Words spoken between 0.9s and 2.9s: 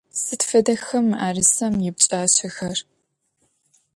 mı'erısem yipç'aşsexer?